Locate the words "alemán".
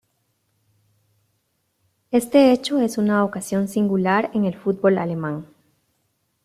4.97-5.45